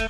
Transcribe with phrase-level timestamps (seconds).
[0.00, 0.06] 日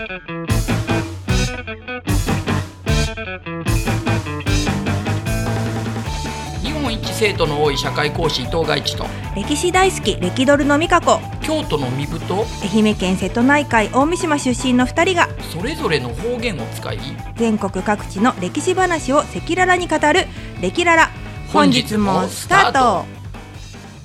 [6.70, 11.18] 本一生徒の多い社会講師伊藤外地と歴史大好き歴ドルの美香子。
[11.42, 16.98] 京都の身分と愛媛県瀬戸内海大三島出身の2人がそれぞれの方言を使い
[17.34, 20.28] 全国各地の歴史話を赤裸々に語る
[20.62, 21.10] 「歴ララ」
[21.52, 23.04] 本日もスタート。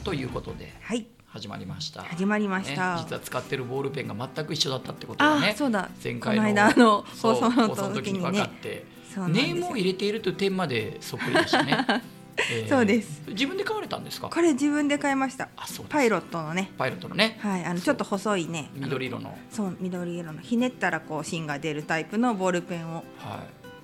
[0.04, 0.74] ということで。
[0.82, 2.02] はい始まりました。
[2.04, 5.90] 始まりました、ね、実は使ってるボールペンが全く一緒だったってことあがねそうだ。
[6.02, 8.86] 前回の間の放送の時に分かって。
[9.14, 9.54] そうなんですよ。
[9.56, 11.86] ネームを入れているという点までそっくりでしたね、
[12.52, 13.22] えーそうです。
[13.28, 14.30] 自分で買われたんですか？
[14.30, 15.50] これ自分で買いました。
[15.58, 16.72] あそうパイロットのね。
[16.78, 17.38] パイロットのね。
[17.42, 18.70] はいあのちょっと細いね。
[18.74, 19.38] 緑色の。
[19.50, 20.40] そう緑色の。
[20.40, 22.96] ひねったらこう芯が出るタイプのボールペンを。
[22.96, 23.04] はい。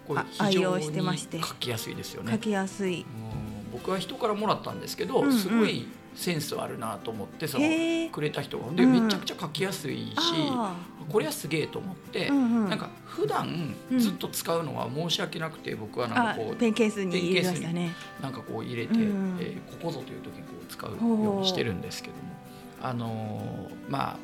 [0.08, 1.36] これ愛用してまして。
[1.36, 2.32] に書きやすいですよね。
[2.32, 3.72] 書きやすい、うん。
[3.74, 5.34] 僕は人からもらったんですけど、うんうん。
[5.38, 7.66] すごいセンスあるなと思ってその
[8.12, 8.72] くれた人が。
[8.74, 9.06] で、うん。
[9.06, 10.76] めちゃくちゃ書きやすいしあ
[11.10, 12.70] これはすげえと思って、うんうん。
[12.70, 14.00] なんか普段うん。
[14.00, 17.92] ずっと使うのは申し訳なくて僕はなんかあこうペンケースに入れましたね。
[18.22, 19.38] なんかこう入れて、うんうん。
[19.40, 22.22] えーここぞという時にこう使うようにしてるんですけども。
[22.84, 24.18] あのーまあ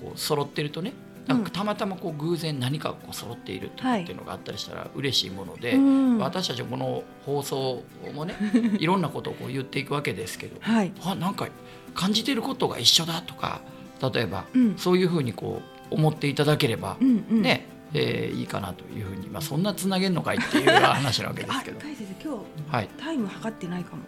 [0.00, 0.92] こう揃ってるとね
[1.26, 6.18] たまたまこう偶然何かこう揃っているとかっていうのがあったりしたら嬉しいもので、うん。
[6.18, 7.82] 私たちはこの放送
[8.14, 8.34] もね
[8.78, 10.92] いろんなことをこう言っていくわけですけどはい。
[11.04, 11.48] あなんか
[11.94, 13.60] 感じてることが一緒だとか
[14.12, 14.74] 例えば、うん。
[14.76, 17.42] そういうふうにこう思っていただければ、うんうん。
[17.42, 21.78] ねえーいいかなというふうに、まあ、そんなつなげんのかいっていう話なわけであすけど。
[21.78, 22.88] 大先生今はい。
[22.98, 24.02] 日タイム測ってないかも。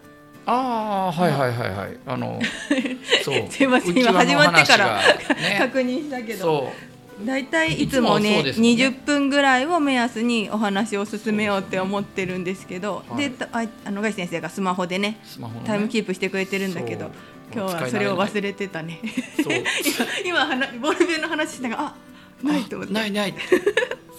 [0.48, 1.98] ああはいはいはいはい。
[2.06, 2.40] あの
[3.24, 3.50] そう。
[3.50, 4.96] すいません今始まってから
[5.34, 6.72] ね確認したけど
[7.18, 15.20] そうだいたいいつもいつもねそうですもんね20分ぐらいを目安にお話を進めようって思ってるんですけどはいでたああのガイ先生がスマホでね
[15.64, 17.10] タイムキープしてくれてるんだけど
[17.52, 19.00] 今日はそれを忘れてたね。
[20.24, 21.94] 今今話ボールペンの話しながらあ
[22.42, 23.34] ないと思ってあないない。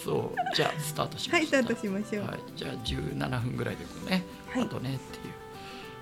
[0.03, 0.55] そう。
[0.55, 2.25] じゃあスタートしましょうはいスタートしましょう。
[2.25, 4.63] はい、じゃあ17分ぐらいでこうね、はい。
[4.63, 5.33] あとねっていう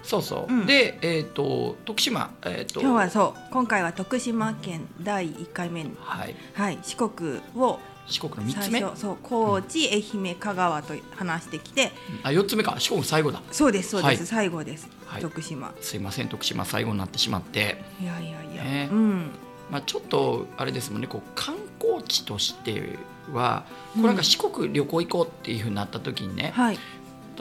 [0.05, 0.65] そうそう、うん。
[0.65, 2.79] でえっ、と徳島えっ、と。
[2.79, 5.85] 今日はそう今回は徳島県第1回目。
[5.99, 6.35] はい。
[6.53, 8.81] はい四国を四国の三最つ目？
[8.81, 11.91] 初そう高知愛媛香川と話してきて。
[12.23, 12.75] あ四つ目か。
[12.77, 13.41] 四国最後だ。
[13.51, 14.45] そうですそうです、はい。
[14.45, 15.21] 最後です、はい。
[15.21, 15.73] 徳島。
[15.81, 17.83] すいません徳島最後になってしまって。
[17.99, 18.89] いやいやいや、ね。
[18.91, 19.31] うん。
[19.71, 21.07] まあ、ちょっとあれですもんね。
[21.07, 22.99] こう観光地として
[23.33, 23.65] は
[23.95, 26.79] これなんか四国旅行行こうっていうふうになった時にね、はい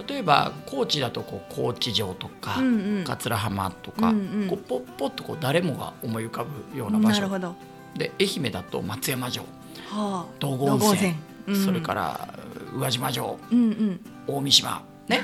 [0.08, 3.04] 例えば高知だとこう高知城とか、うんうん。
[3.04, 4.48] 桂浜とか、うんうん。
[4.48, 7.20] こうポッポッとこう誰もが思い浮かぶような場所。
[7.20, 7.48] なるほど。
[7.48, 7.54] は
[7.96, 9.44] で愛媛だと松山城。
[9.92, 10.26] あ。
[10.38, 11.14] 道後温泉。
[11.46, 11.64] うん。
[11.64, 12.34] それから
[12.74, 13.38] 宇和島城。
[13.50, 14.00] うんうん。
[14.26, 14.82] 大三島。
[15.08, 15.20] ね。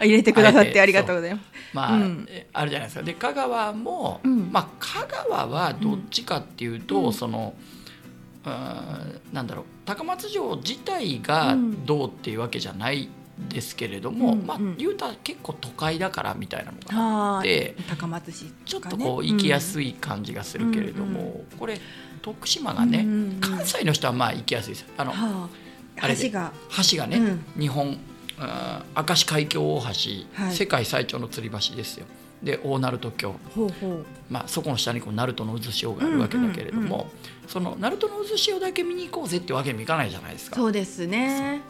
[0.00, 0.80] あ 入れてくださってて。
[0.80, 1.44] ありがとうございます。
[1.72, 2.26] まあ、うん。
[2.28, 3.04] えあるじゃないですか。
[3.04, 4.50] で香川も、うん。
[4.50, 7.12] まあ香川はどっちかっていうと、うん。
[7.12, 7.54] その
[8.44, 9.64] うーんなんだろう。
[9.84, 11.84] 高松城自体がうん。
[11.84, 13.08] どうっていうわけじゃない
[13.48, 14.62] ですけれども、まあうん。
[14.62, 21.80] うん言うたら結構都会だからみたいなのがあはあって高松市ちょっとこう行きやすいい感じがするけれども、うんこれ
[22.22, 23.40] 徳島がね、うんうんうん。
[23.40, 25.48] 関西の人はまあ行きやすいですあのは
[25.98, 26.52] ああ橋が。
[26.90, 27.44] 橋がね、うん。
[27.60, 27.98] 日本
[28.38, 29.86] 明石海峡大橋、
[30.34, 30.54] はい。
[30.54, 32.06] 世界最長の吊り橋ですよ。
[32.42, 33.34] で大鳴門橋、
[34.28, 37.08] まあ、そこの下にこう鳴門の渦潮があるわけだけれども、うんうん。
[37.48, 40.56] その鳴門の渦潮だけ見に行こうぜってわけにもいかないじゃないですか。
[40.56, 41.60] そうですね。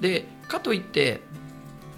[0.00, 1.20] でかといって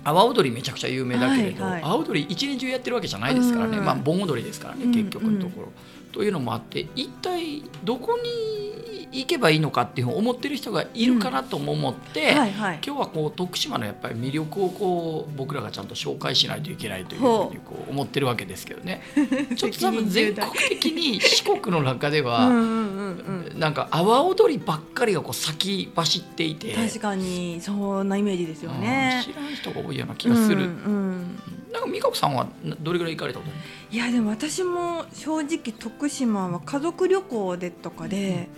[0.05, 1.83] 阿波踊りめちゃくちゃ有名だけれど、はいはい。
[1.83, 4.93] 阿波踊り一年中やってるわけじゃないですからね、うんまあ盆踊りですからねうん。
[4.93, 5.73] 結局のところ。
[6.15, 12.81] というのもあって一体どこに行けばいいのかっていうふうに思ってる人がいるかなとも思って、はいはい。
[12.87, 19.03] 今日はこう徳島のやっぱり魅力をこう僕らがちゃんと紹介しないといけないというふほううにこう思ってるわけですけどね。
[19.57, 23.59] ちょっと多分全国的に四国の中でうんは、うんうんうん。
[23.59, 26.73] なんか阿波踊りばっかりがこう先走っていて。
[26.75, 31.41] 確かにそんなイメージですようんね知らん人が多いような気がする、うんうん
[31.75, 33.51] なんか美香子さんはなどれぐらい行かれたこと
[33.91, 38.49] いやでも私も正直徳島は家族旅行でとかで、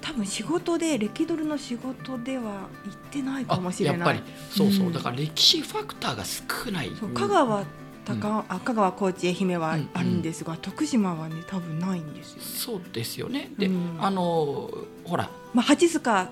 [0.00, 3.98] 多分仕事で歴ドルの仕事では行ってないかもしれない。
[3.98, 4.22] やっぱり。
[4.50, 4.92] そうそう、うん。
[4.92, 6.90] だから歴史ファクターが少ない。
[6.98, 7.64] そう香川
[8.04, 13.50] 高、あ香川高知愛媛はうんあるんですが、徳島はね多分ないんですよ、そうですよね。
[13.58, 13.96] で、うん。
[13.98, 14.70] あの
[15.04, 15.28] ほら。
[15.52, 16.30] まあ八須賀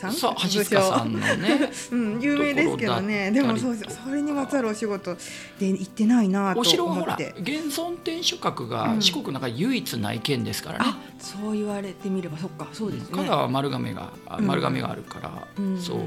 [0.00, 0.12] さん？
[0.12, 1.70] そう橋塚さんのね。
[1.92, 3.30] うん、有名ですけどね。
[3.30, 5.14] でもそうそれにまつわるお仕事
[5.58, 9.02] で行ってないなとお城はほら思って現存天守閣がうん。
[9.02, 13.16] 四国の中で唯一ない県ですからね、あそう言われてみればそっかそうですね。
[13.16, 14.10] 香川は丸亀が
[14.40, 15.80] 丸亀があるから、うん。
[15.80, 15.98] そう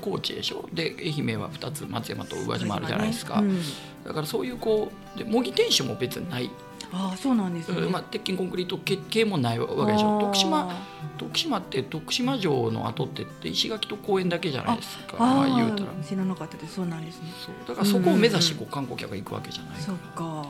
[0.00, 0.68] 高知でしょ？
[0.72, 3.60] で愛媛は2つ松山と宇和島あるじゃないですか、うん。
[4.04, 6.50] だからそういうこうで模擬天守も別にない
[6.92, 10.20] ああそうなんですね、まあ、鉄筋コンクリート系もないわけでしょ。
[10.20, 10.74] 徳島
[11.18, 15.16] 徳島って徳島城の跡ってって石垣と公園だけじゃないですか。
[15.18, 15.90] まあ、言うたら。
[16.02, 16.76] 知らなかったです。
[16.76, 17.30] そうなんですね。
[17.44, 17.54] そう。
[17.68, 20.46] だからそこを目指してこう観光客が行くわけじゃないか、そうか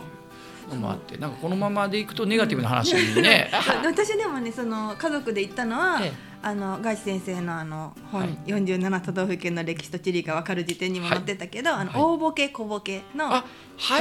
[0.71, 3.51] のもあってなんかこのままでいくとネガティブな話にね、
[3.85, 6.13] 私でもねその家族で行ったのは、ええ、
[6.43, 13.45] あのガチ先生のあの本、はい、47都道府県の歴史と地理が分かる時点にも載ってたけど、はい、あの大ボケ小ボケの、は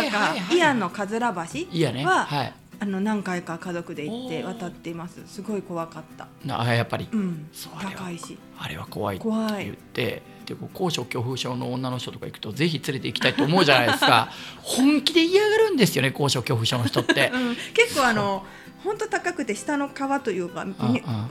[0.02, 5.22] い、はい、伊谷のかずら橋は、はい、あの何回か家族で行って渡っています。
[5.28, 6.28] すごい怖かった。
[6.58, 7.50] あやっぱり、うん、
[7.82, 8.38] 高いし。
[8.58, 14.30] あれは怖いって言ってで高所恐怖症の女の人とか行くとぜひ連れて行きたいと思うじゃないですか。
[14.62, 18.46] 本気で嫌がるんですよね高所恐怖症の人って、うん、結構あの
[18.84, 20.66] 本当高くて下の川というか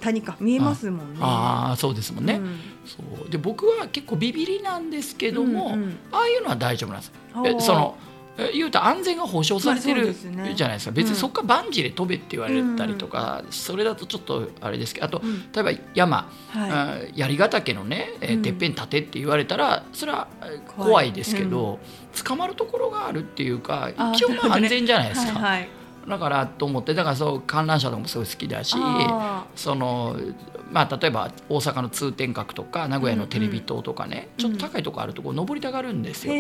[0.01, 1.19] 谷か見えますもんね。
[1.21, 1.77] ああ。
[1.77, 2.35] そうですもんね。
[2.35, 3.31] うん、そう。
[3.31, 7.13] で僕は結構ビビりなんですけども、うんうん、ああいうのは大丈夫なんです。
[7.45, 7.97] えその
[8.53, 15.21] 言うと安全が保障されてるじゃないですか、別にそこからバンジーで飛べって言われたりとか、それだとちょっとあれですけどあと、
[15.53, 20.29] 例えば山、はい、槍ヶ岳のね、えー、てっぺん立てって言われたらそれは
[20.77, 21.09] 怖い。
[21.19, 21.79] ですけど、
[22.25, 25.41] 捕まるところがあるっていうか一応まあ安全じゃないですか。
[26.09, 28.77] だからと思ってだからそう観覧車とかもすごい好きだし
[29.55, 30.17] その
[30.71, 36.35] まあ、例えば大阪の通天閣とか名古屋のテレビ塔とかね、うんうん、ちょっと高いとこあるとこ登りたがるんですよ。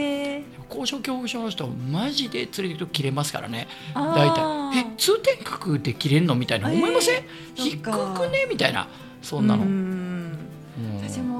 [0.69, 3.69] 高所恐怖症の人マジで連れて行くと切れますからね。
[3.94, 7.25] 大体「え通天閣で切れんの?」みたいな思いません？
[7.55, 7.91] 低く
[8.29, 8.47] ね？
[8.50, 8.87] みたいな。
[9.23, 9.65] そんなの。
[11.00, 11.38] 私も、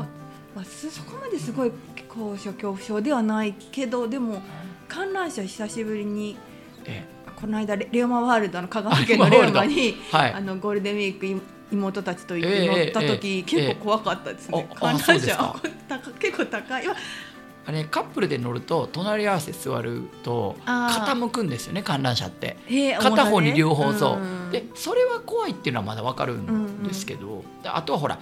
[0.57, 1.73] まあ、そこまですごい
[2.09, 4.41] 高所恐怖症ではないけどでも
[4.89, 6.39] 観覧車久しぶりに。
[6.87, 15.55] ええこの間レオマワールドの香川県のレオマに、はい、あのゴールデンウィーク妹たちと行って乗った時、結構怖かったですね、観覧車
[16.19, 16.85] 結構高い。
[17.67, 22.57] あれカップルで乗ると隣り合わせ座ると傾くんですよね観覧車って。
[22.99, 24.19] 片方に両方そ
[24.49, 28.19] う、でそれは怖いっていうのはまだ分かるんですけど、あとはほら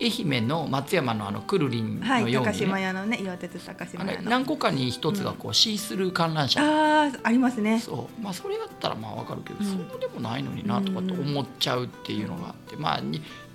[0.00, 6.60] 愛媛の松山のあのくるりんのように、ね、はい、高島屋のね岩鉄高島屋何個かに一つがこう、シースルー観覧車。
[6.62, 7.80] あありますね。
[7.80, 8.22] そう。
[8.22, 13.02] まあそれだったらまあわかるけど、うん、そうでもないのになとかと思っちゃうっていうのがあって、まあ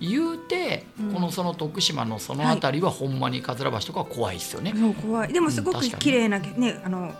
[0.00, 5.32] 言うて、このその徳島のその辺りはほんまに桂橋とかは怖いですよね、はい、怖い。
[5.32, 7.14] でもすごく綺麗なねあの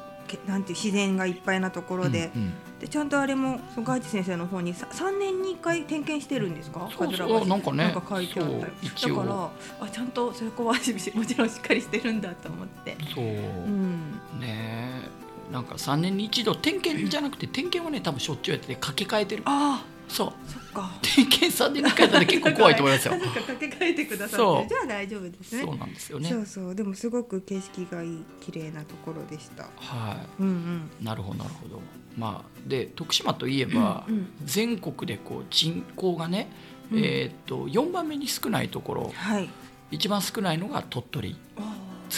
[0.47, 2.53] なんていう自然がいっぱいなところでうんうん、
[2.85, 6.87] でちゃんとあれもそガイチ先生の方に3年に1回点検してるんですか？
[6.95, 7.47] そうそう。
[7.47, 9.51] なんかねなんか書いてあっただから
[9.81, 12.99] あちゃんとそこはもちろんしっかりしてるんだと思って。
[13.15, 15.09] そう、うん、ね
[15.51, 19.45] なんか3年に一度点検じゃなくて点検はね多分しょっちゅうやってて掛け替えてる。
[19.47, 20.33] ああそう。
[20.47, 20.91] そっか。
[21.03, 23.13] 点検3年に1回だっ結構怖いと思いますよ。
[23.17, 25.63] なんか掛け替えてくださってじゃあ大丈夫ですね。
[25.63, 26.29] そうなんですよね。
[26.29, 26.75] そうそう。
[26.75, 29.65] でもすごく景色がいい綺麗なところでした。
[29.77, 31.81] はい、うんうん、なるほどなるほど。
[32.17, 36.49] まあで徳島といえば、うんうん、全国でこう人口がね、
[36.93, 39.49] うん、えっと4番目に少ないところ、はい、
[39.91, 41.37] 一番少ないのが鳥取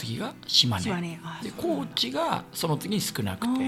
[0.01, 0.85] 次が島根。
[1.43, 3.65] で高知がその次に少なくて。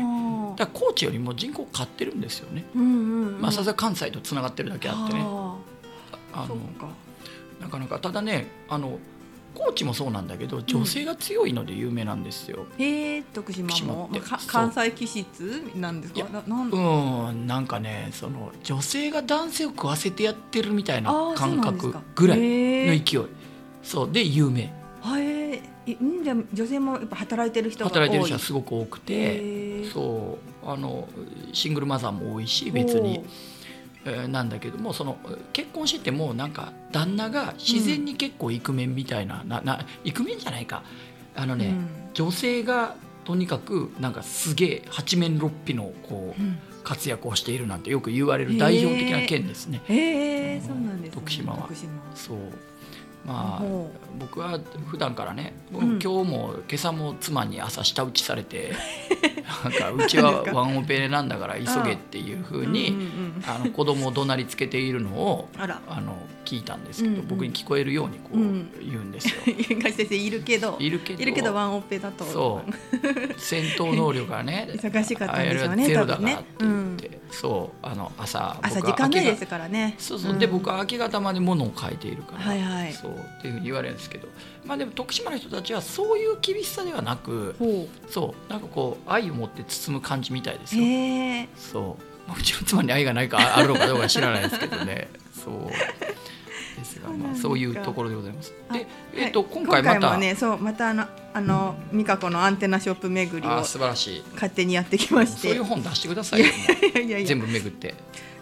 [0.56, 5.20] だ高知よりも人口買ってるんですよね、うんうんうん、まあさすが関西とつながってるだけあってね。
[5.20, 6.56] あの
[7.60, 8.00] なかなか。
[8.00, 8.98] ただねあの
[9.54, 12.66] 高知もそうなんだけど女性が強いので有名なんですよ。
[12.76, 14.10] うん、ええー、徳島も
[14.48, 16.26] 関西気質なんですか？
[16.46, 22.44] うんなんかねその女性が男性を食わせてやってるみたいな感覚ぐらいの
[23.04, 23.22] 勢い。
[23.82, 24.12] そう。
[24.12, 24.74] で有名。
[25.94, 31.08] はいんじゃ女性もやっぱ働いてる人が働いてる人はすごく多くてそうあの
[31.52, 33.24] シングルマザーも多いし別に。
[34.04, 35.18] えー、なんだけどもその
[35.52, 40.82] 結婚しててもなんか旦那が自然に結構イクメンみたいなうん、ななイクメンじゃないか。
[41.34, 49.82] あのね、うん、女性がとにかくなんかすげえ八面六臂のこう、うん、活躍をしているなんてよく言われる代表的な県ですね。
[49.86, 51.68] へえ、そうなんです、ね、徳島は。
[52.14, 52.38] そう
[53.26, 53.62] まあ
[54.18, 58.72] 僕は普段からね、うん、今日も今朝も妻に朝舌打ちされて
[59.64, 62.94] なんかうちはワンオペなんだから急げっていうふうに
[63.46, 65.66] あの子供を怒鳴りつけているのをあ
[66.00, 68.36] の聞いたんですけど、うんうん、僕に聞こえるようにこう
[68.82, 69.34] 言うんですよ。
[69.44, 71.22] 先生いるけどいるけど。
[71.22, 72.24] いるけどワンオペだと。
[72.24, 72.72] そう。
[73.36, 79.94] 戦闘能力がね忙しかったんでしょうねゼロだからって言って、うん、そうあの朝朝時間ないですからね。
[79.98, 84.28] そうそう、うん、で僕は明け方まで物を書いているから、はいはい、そうっていうふうに言われるんですけど
[84.64, 87.54] まあでも徳島の人たちはそういう厳しさではなく
[88.08, 90.82] そうなんかこう愛を持って包む感じみたいですよ。
[91.56, 91.96] そ
[92.26, 95.70] う、まあ、うちの妻に愛がないかあるのかどうか知らないですけどねそう
[96.78, 98.54] ですが、まあ、そういうところでございます。
[98.72, 106.46] で、えっ、ー、と、今回またね、そうまたあのあの美香子のアンテナショップ巡りを素晴らしい勝手にやってきまして、そういう本出してくださいよ。
[106.46, 106.50] い
[106.94, 107.94] やいやいや全部巡って。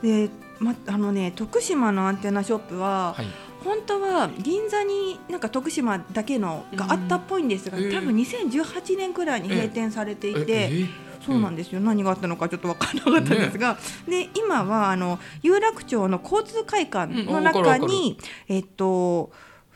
[0.03, 3.15] で、まあのね徳島のアンテナショップは。
[3.15, 3.27] はい
[3.67, 10.71] 本当は銀座になんか徳島だけのがあったっぽいんですが、多分2018年くらいに閉店されていて、
[11.25, 18.19] そうなんですよ、何があったのかちょっと分からなかったんですが、ね、で今はあの有楽町の交通会館の中に、
[18.49, 19.31] えっと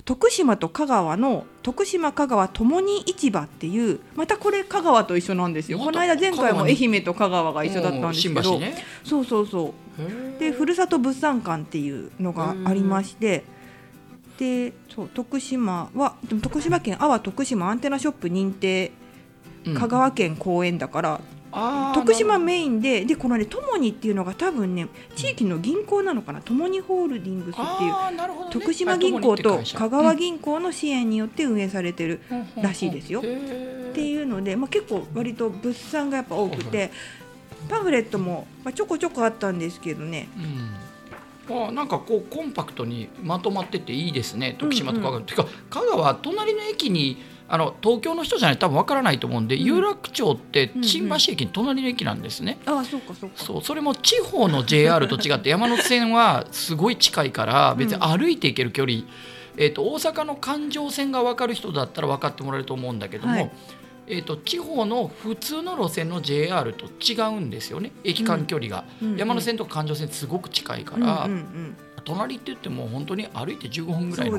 [0.05, 5.79] 徳島と香川の徳島香川ともに市場っていうまたこれ香川と一緒なんですよ。
[5.79, 10.41] この間前回も愛媛と香川が一緒だったんですけど、ね、そうそうそう。
[10.41, 13.45] でふるさと物産館っていうのがありまして
[14.41, 18.91] でそう徳島は徳島県阿波徳島アンテナショップ認定
[19.77, 21.21] 香川県公園だから、
[21.95, 32.23] 徳島メインででこのねともにっていうのが多分ね地域の銀行なのかなともにホールディングスっていう、ね、徳島銀行と香川銀行の支援によって運営されてる
[32.57, 33.21] らしいですよ。
[33.21, 33.23] っ
[33.93, 36.91] ていうので、まあ、結構割と物産がやっぱ多くて
[37.69, 40.29] パンフレットも、まあ、ちょこちょこあったんですけどね。
[40.39, 40.90] うん
[41.69, 47.19] あなんかこうコンパクトにまとまってていいですね徳島と香川、うんうん、てか香川隣の駅に
[47.53, 52.59] あの東京の人じゃない多分わからないと思うんで、うん、有楽町って新橋駅の隣の駅なんですね。
[52.65, 53.37] うんうん、あそうかそうか。
[53.37, 59.05] そうそれも地方の JR と違って 山手線はすごい近いから別に歩いて行ける距離、うん、
[59.57, 63.51] えーと、大阪の環状線が分かる人だったら分かってもらえると思うんだけども、はい、
[64.11, 67.93] えーと、地方の普通の路線の JR と違うんですよね。
[68.05, 69.09] 駅間距離が、うん。
[69.09, 69.13] うん。
[69.15, 71.25] うん、山手線と環状線すごく近いから。
[71.25, 71.77] うんうんうん。
[72.03, 74.39] 隣って言っても本当に歩いて15分ぐらいの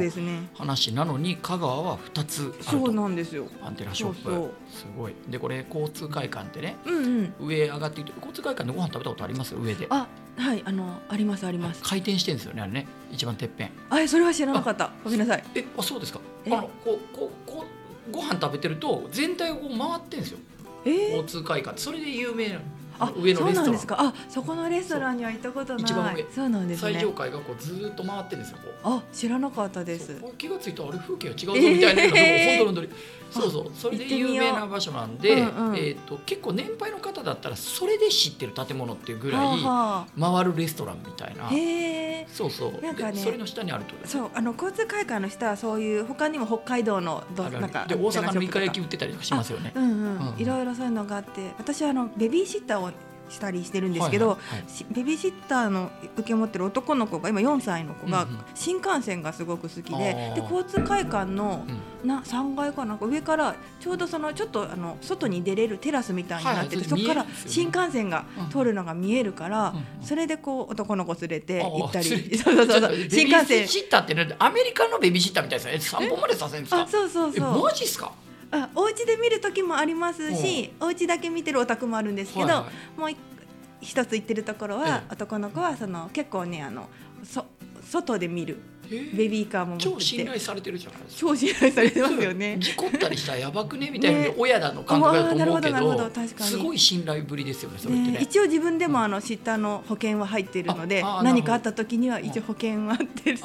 [0.55, 3.45] 話なのに、香川は2つあるそうなんですよ。
[3.63, 4.51] アンテナショップ。
[4.71, 5.13] すごい。
[5.29, 9.55] でこれ交通会館ってね、うんうん、上上がっていて交通会館でご飯食べたことあります？
[9.55, 9.85] 上で。
[9.91, 11.83] あはいあのありますあります。
[11.83, 12.87] 回転してるんですよねあれね。
[13.11, 13.71] 一番てっぺん。
[13.91, 14.91] あそれは知らなかった。
[15.03, 15.43] ごめんなさい。
[15.53, 16.19] えあそうですか。
[16.47, 17.70] あのこうこうこう
[18.09, 20.39] ご飯食べてると全体をこう回ってんですよ、
[20.85, 21.77] えー、交通会館。
[21.79, 22.61] それで有名なの。
[22.61, 22.63] あ
[23.15, 23.71] 上のレストラン。
[23.71, 23.95] ですか。
[23.99, 25.83] あそこのレストランには行ったことない。
[25.83, 26.25] 一番上。
[26.33, 26.93] そうなんですね。
[26.93, 30.21] 最上階がこうずっと回ってるんですよあ知らなかったです。
[30.37, 32.87] 気がついたあれ風景が違うぞみたいな、えー、本当の
[33.31, 33.71] そうそう。
[33.73, 35.43] それで有名な場所なんで、う。
[35.43, 39.59] んうん、えーと、結構年配の方だったらそれで知ってる建物っていうぐらい
[40.19, 42.81] 回るレストランみたいな、へそうそう。
[42.81, 49.71] なんかねそれの下にあるとそうあの交通会館の下はそういう他にも北海道のどなんかで大阪のイカ焼き売ってたりとかしますよね。
[49.75, 51.51] うんうん、うん、いろいろそういうのがあって。
[51.57, 52.90] 私はあのベビーシッターを
[53.31, 54.37] したりしてるんですけど、
[54.91, 61.65] ベビーシッターの受け持ってる男の子が今4歳の子が新幹線がすごく好きでで交通会館の
[62.03, 72.05] な3階かなんか上からちょうどそのちょっとあの外に出れるテラスみたいになってて、はいはい、そこから新幹線が通るのが見えるから、うん、それでこう男の子連れて行ったり、
[72.37, 73.67] そうそうそう新幹線。
[73.67, 75.79] シッターってアメリカのベビーシッターみたいですね。
[75.79, 76.81] 散歩までさせるんですか？
[76.81, 77.63] あそうそうそう。
[77.63, 78.11] マジっすか？
[78.51, 83.09] あお家で見る時もありますしお家だけ見てるお宅もあるんですけど、はいはい、もう
[83.79, 86.87] 一つ言ってるところは、男の子はその結構ねあの
[87.23, 87.45] そ
[87.89, 88.59] 外で見る
[88.91, 91.19] ベビーカーも超信頼されてるじゃないですか。
[91.21, 92.57] 超信頼されてますよね。
[92.59, 96.11] 事故ったりしたらやばくねみたいな、親だの感覚だと思うけど
[96.43, 98.19] すごい信頼ぶりですよねそれってね。
[98.21, 103.35] 一応自分でもあの知ったの保険は入っているので何かあった時には一応保険はあって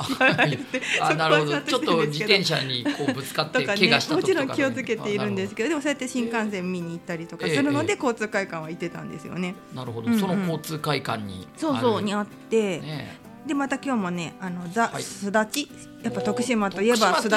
[1.00, 1.60] あなるほど。
[1.60, 9.54] ちょっと自転車にこうぶつかって 怪我したもちろん気をつけているんですけどでもそうやって新幹線見に行ったりとかするので交通会館は行ってたんですよね。
[9.74, 10.12] なるほど。
[10.16, 15.70] その交通会館にそうそうにあってでまた今日もねあのザ、はい、すだち
[16.02, 17.28] やっぱ徳島といえばす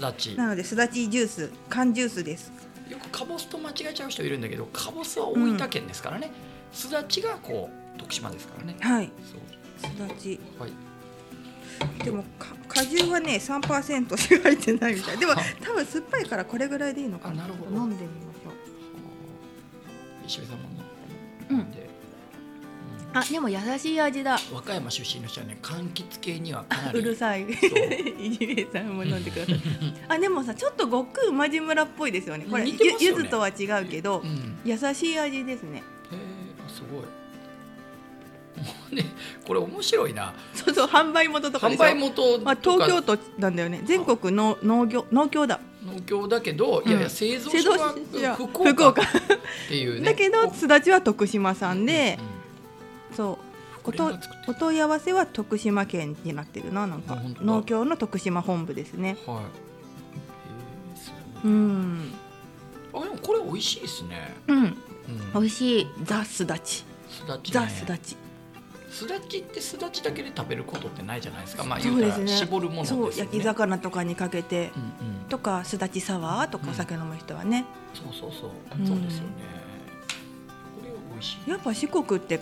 [0.00, 0.34] だち。
[0.36, 2.52] なのですだちジュース缶ジュースです。
[2.88, 6.30] よくかぼすと間違えちゃう人いるんだけどかぼすは大分県ですからね、
[6.72, 8.76] すだちがこう徳島ですからね。
[8.80, 9.10] はい。
[9.78, 10.40] すだち。
[10.58, 10.72] はい。
[12.04, 12.24] でも
[12.68, 15.18] 果汁はね3%しか入ってないみたい。
[15.18, 17.42] でも多分酸っぱいからこれぐらいでいいのかな。
[17.42, 17.76] なるほど。
[17.76, 18.52] 飲んでみましょう。
[20.26, 20.81] 石部さんも
[23.14, 24.38] あでも優しい味だ。
[24.52, 27.42] 和歌山出身の人はね柑橘系にはかなりうるさい。
[27.42, 29.60] いじめさんも飲んでください。
[30.08, 32.46] あでもさちょっとごく馬路村っぽいですよね。
[32.50, 35.78] これゆゆずとは違うけど、うん、優しい味ですね。
[35.78, 37.04] へえすごい。
[38.92, 39.06] ね、
[39.46, 40.34] これ面白いな。
[40.54, 43.82] そうそう販売元とか販売元まあ東京都なんだよね。
[43.84, 45.60] 全国の農業農協だ。
[45.84, 47.94] 農協だけど、うん、いやいや製造所は
[48.36, 48.94] 福岡っ
[49.68, 50.06] ていうね。
[50.06, 52.31] だけどすだちは徳島産で、うん
[53.14, 53.38] そう。
[53.84, 54.12] おと
[54.46, 57.18] お問い合わせは徳島県になってるななんか。
[57.40, 59.16] 農協の徳島本部ですね。
[59.26, 59.42] は
[61.44, 61.46] い。
[61.46, 62.12] うん。
[62.94, 64.34] あでもこれ美味しいですね。
[64.46, 64.74] うん、うん、
[65.34, 65.86] 美味しい。
[66.04, 66.84] ザすだち。
[67.50, 68.16] ザすだち。
[68.90, 71.64] すだちってすだちだけで食べることってないじゃないですか。
[71.64, 73.16] まあ言うたら絞るものですよね。
[73.16, 77.64] 焼き魚とかにかけて、うんうん、とかすだちサワーとかお酒飲む人はね。
[77.94, 78.50] そうそうそう、
[78.86, 79.32] そうですよね。
[80.78, 81.50] これは美味しい。
[81.50, 82.38] やっぱ四国って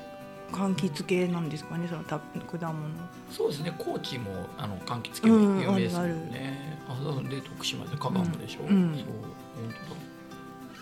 [0.50, 2.88] 柑橘系なんですかねそのた果物。
[3.30, 6.78] そうですね高知もあの柑橘系有名ですよね。
[6.88, 8.60] あで徳島で香川もでしょ？
[8.62, 9.74] うん、そう本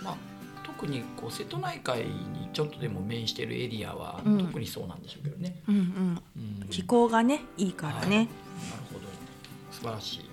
[0.02, 0.16] 当だ。
[0.64, 6.22] 特にこう瀬戸内海にちょっとでも面しているエリアは、特にそうなんでしょうけどね、うんうん。
[6.62, 8.28] うん、気候がねいいからね、はい、なる
[8.92, 9.06] ほど。
[9.72, 10.20] 素晴らしい。
[10.20, 10.24] へ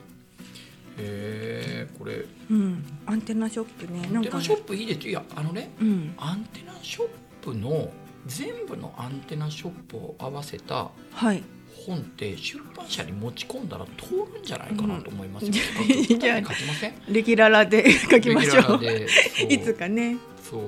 [0.97, 7.07] えこれ、うん、アンテナショップねアンテナショップいいですいやあのね、うん、アンテナショッ
[7.41, 7.89] プの
[8.25, 11.43] 全部のアンテナショップを合わせた、はい、
[11.85, 16.93] 本って出版社に持ち込んだら通るんじゃないかなと思います、 うん、じゃあ書きません？
[17.09, 19.53] レギュララで 書きましょう。
[19.53, 20.17] いつかね。
[20.43, 20.61] そう。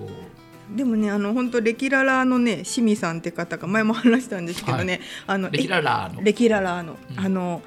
[0.76, 6.22] でもねあの本当レキララのねしみさんって方が前も話したんですけどね、はい、あのレキララの。
[6.22, 7.62] レキララの、うん、あの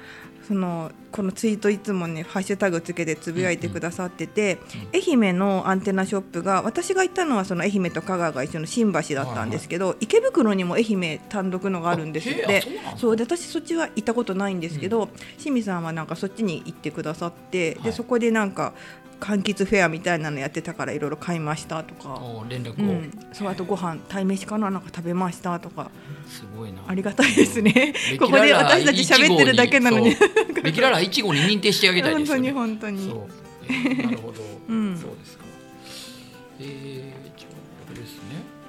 [0.51, 12.63] そのこのツイートいつもねハッシュタグつけてつぶやいてくださってて、うんうん、愛媛のアンテナショップが私が行ったのはその愛媛と香川が一緒の新橋だったんですけど、はいはい、池袋にも愛媛単独のがあるんですって。
[12.97, 18.73] そうで私そっちは行ったことないんですけど、うん、清水さんはなんかそっちに行ってくださって、でそこでなんか
[19.21, 22.19] 柑橘フェアみたいなのやってたからいろいろ買いましたとか。
[22.49, 25.91] 連絡を、うん、そうあとご飯鯛めしかななんか食べましたとか。
[26.27, 26.81] すごいな。
[26.87, 27.93] ありがたいですね。
[28.19, 30.17] ここで私たち喋ってるだけなのに。
[30.63, 33.29] レキララいちごに認定してあげたいですよ、ね、本当に本
[33.69, 35.45] 当に、なるほど、うん、そうですか。
[36.59, 38.60] えー、ですね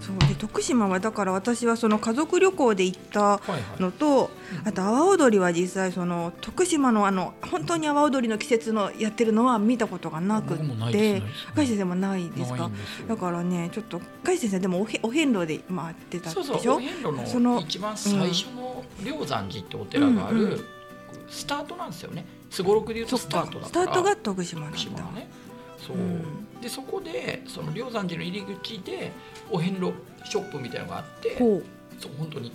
[0.00, 3.40] そうで徳島はだから私はその家族旅行で行った
[3.78, 4.30] のと、
[4.64, 10.56] あと阿波踊りは実際その徳島のあの本当に阿波踊りの季節のやってるのは見たことがなく
[10.90, 11.22] て。
[11.54, 12.70] 海先生もないですか？
[13.06, 16.44] だからねちょっと海先生でもおへお遍路で回ってたでしょ？
[16.44, 20.64] そうそうお遍路のその一番最初の霊山寺ってお寺がある、
[21.28, 22.24] スタートなんですよね。
[22.48, 24.78] すごろくでいうとスタートだスタートが徳島なんだ。
[24.78, 25.28] ね。
[25.86, 29.12] そう、うん、でそこでその霊山寺の入り口で
[29.50, 29.92] お遍路
[30.24, 32.52] ショップみたいなのがあってそう本当に。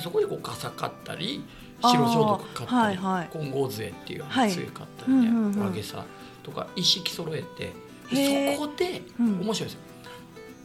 [0.00, 1.44] そこでこう傘買ったり
[1.82, 4.54] 白装束買ったり、はいはい、金剛杖っていう杖買っ
[4.96, 6.04] たりね、はい、げさ
[6.42, 7.72] とか一式揃えて
[8.10, 9.80] そこで、面白いですよ。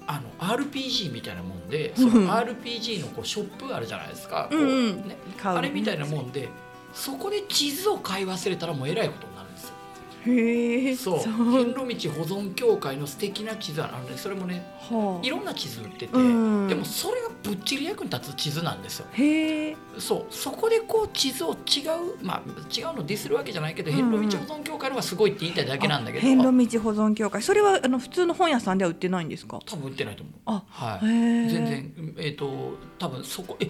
[0.10, 6.48] あの RPG みたいなもんでその RPG のこうショップあるじゃないですか、こうね、あれみたいなもんで
[6.94, 9.37] そこで地図を買い忘れたらもうえらいことに
[10.28, 11.20] へそう。
[11.20, 19.08] 遍路道保存協会の素敵な地図あるねそれもね、はあ、いろんな地図売ってて、でもそれがぶっちり役に立つ地図なんですよ。
[19.14, 20.26] へそう。
[20.30, 22.42] そこでこう地図を違うまあ
[22.76, 26.22] 違うのディスるわけじゃないけど遍路道保存協会のがすごいって言いたいだけなんだけど。
[26.22, 26.44] 遍路
[26.78, 27.42] 道保存協会。
[27.42, 29.60] それはあの普通の本屋さんでは売ってないんですか？
[29.66, 30.36] 多分売ってないと思う。
[30.46, 31.06] あはい。
[31.50, 32.14] 全然。
[32.18, 33.70] えっ、ー、と多分そこえ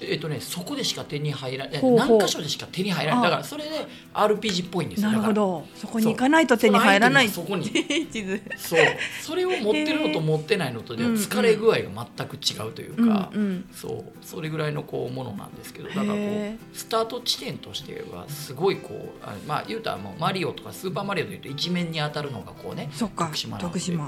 [0.00, 3.24] えっとね、そこでしか手に入らない何箇所でしか手に入らない。
[3.24, 3.70] だからそれで
[4.12, 5.10] RPG っぽいんですよ。
[5.10, 5.66] なるほど。
[5.74, 7.28] そこに行かないと手に入らない。
[7.28, 7.64] そこに。
[8.56, 8.80] そう。
[9.22, 14.04] それを持ってるのと持ってないのとでは疲れ具合が全く違うというか、うんうん、そう。
[14.20, 15.88] それぐらいのこうものなんですけど。
[15.88, 24.00] だからこうスタート地点としてはすごいこうあまあ言うたらもうマリオとかスーパーマリオというと一面に当たるのがこうね徳島なんでっていう。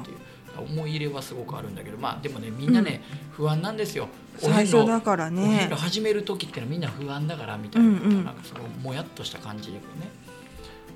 [0.60, 4.08] 思い入れはすごくあるんだけどまあでもねみんなね、うん、不安なんですよ。
[4.38, 5.70] 最初だからね。
[5.72, 10.08] 始める時ってのはみんな不安だからみたいな,、なんかそのもやっとした感じでこうね。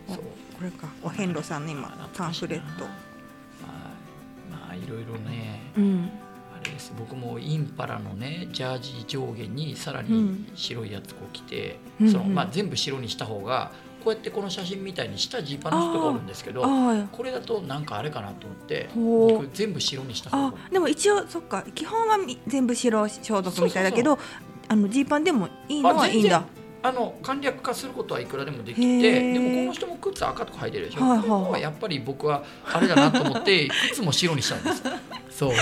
[0.08, 0.24] そう。
[0.58, 0.88] これか。
[1.02, 2.84] お遍路さんの今パンフレット。
[2.84, 2.90] ま
[4.52, 6.10] あまあいろいろね、うん、
[6.54, 6.92] あれです。
[6.98, 13.72] 僕もインパラのねジャージ上下にさらに白いやつこう着て、うん、そのまあ、全部白にした方が
[14.06, 16.62] こうやってこの写真みたいにしたジーパンの人がおるんですけど
[17.10, 22.16] これだとなんかあれかなと思って僕全部白にした方がでも一応そっか基本は
[22.46, 24.16] 全部白消毒みたいだけど
[24.68, 26.44] あのジーパンでもいいのはいいんだ。
[26.82, 34.82] あの簡略化することはいくらでもできてでもこの人も靴赤とか履いてるでしょ、はいはいはい、やっぱり僕はあれだなと思って靴も白にしたんです。
[35.36, 35.52] そう。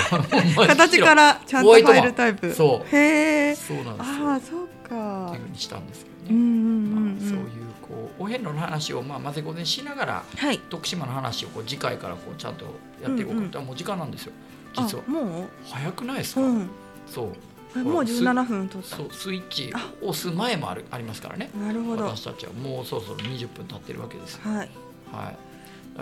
[0.67, 2.53] 形からちゃんと入るタイプ。
[2.53, 2.95] そう。
[2.95, 5.27] へえそうなんですああそうか。
[5.29, 7.19] っていうふうにしたんですけどね、うんうんうん。
[7.21, 12.65] まあ、そういうこうお遍路の話をまあ混ぜこぜしながら、はい、徳島の話をこう次回からこうちゃんと
[13.03, 14.33] やっていこうと、うんうん、もう時間なんですよ
[14.77, 15.05] 実は。
[15.07, 15.49] もう？
[15.65, 16.69] 早くないですか、うん、
[17.07, 17.79] そう。
[17.79, 21.51] もう17分とそうスイッチ押す前もあるありますからね。
[21.57, 22.05] なるほど。
[22.05, 24.71] 私たちはもうそろそろ20分経ってるわけですはい、
[25.13, 25.33] は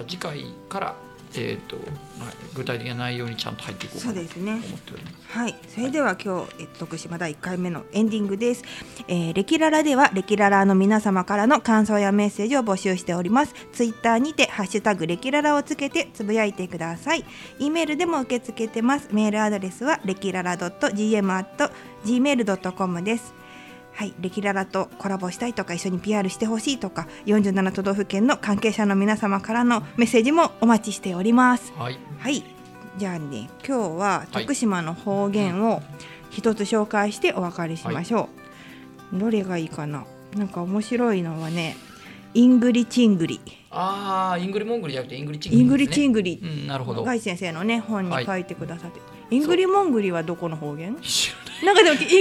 [0.03, 0.97] い、次回から
[1.35, 1.77] えっ、ー、と、
[2.55, 4.39] 具体的な内容にちゃんと入っていこうかなと思って
[4.93, 5.17] おります。
[5.17, 8.65] ね、はい、それでは今日、えっと、徳島第1回目のエンディングです。
[9.09, 13.55] えー、レキララではレキララの皆様からの感想やメッセージを募集しております。
[13.73, 17.25] ツイッターにてハッシュタグレキララをつけてつぶやいてください。
[17.59, 19.09] E メールでも受け付けてます。
[19.13, 23.42] メールアドレスはレキララ .gm.gmail.com です。
[23.95, 31.73] はい、レキララとコラボしたいとか一緒に PR してほしいとか47都道府県の関係者の皆様からのメッセージもお待ちしております。
[31.77, 32.43] はい、はい、
[32.97, 35.83] じゃあね今日は徳島の方言を
[36.31, 38.29] 一つ紹介してお別れしましょ
[39.13, 39.15] う。
[39.15, 40.05] はい、どれがいいかな？
[40.37, 41.77] なんか面白いのはね
[42.35, 43.41] イングリチングリ。
[43.71, 46.41] ああ、イングリモングリじゃなくてイングリチングリ、ね、イングリチングリ。
[46.43, 47.05] うん、なるほど。
[47.05, 50.97] ガイ先生のね本に書いてくださって、はい、イングリモングリはどこの方言？
[51.65, 52.21] なんかでもイ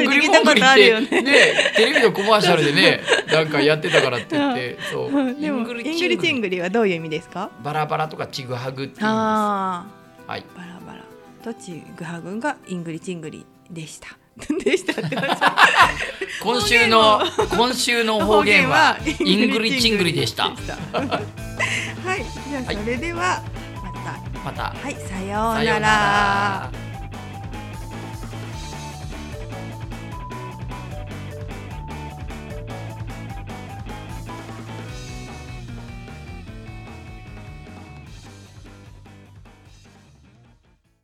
[0.00, 1.22] ングリモングリあるよね。
[1.22, 3.00] ね、テレビのコマーシャルでね、
[3.32, 5.10] なんかやってたからって言って、そう。
[5.10, 7.50] でもイングリチングリはどういう意味ですか？
[7.62, 9.86] バラバラとかちぐはぐって言いま
[10.26, 10.30] す。
[10.30, 10.44] はい。
[10.56, 11.04] バラバラ
[11.44, 14.08] とちぐはぐがイングリチングリでした？
[14.64, 14.94] でした
[16.42, 20.44] 今週の今週の方言はイングリチングリでした。
[20.44, 23.42] はい、じゃあそれでは
[23.76, 26.89] またまたはいさようなら。